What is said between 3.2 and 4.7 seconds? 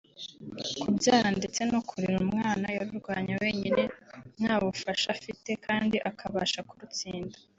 wenyine nta